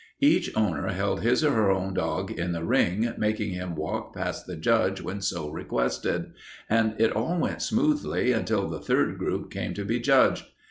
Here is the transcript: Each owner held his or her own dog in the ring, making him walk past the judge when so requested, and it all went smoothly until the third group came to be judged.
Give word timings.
Each 0.23 0.49
owner 0.57 0.87
held 0.87 1.21
his 1.21 1.43
or 1.45 1.51
her 1.51 1.69
own 1.69 1.93
dog 1.93 2.31
in 2.31 2.53
the 2.53 2.63
ring, 2.63 3.13
making 3.19 3.51
him 3.51 3.75
walk 3.75 4.15
past 4.15 4.47
the 4.47 4.55
judge 4.55 4.99
when 4.99 5.21
so 5.21 5.51
requested, 5.51 6.31
and 6.67 6.95
it 6.99 7.11
all 7.15 7.37
went 7.37 7.61
smoothly 7.61 8.31
until 8.31 8.67
the 8.67 8.79
third 8.79 9.19
group 9.19 9.51
came 9.51 9.75
to 9.75 9.85
be 9.85 9.99
judged. 9.99 10.45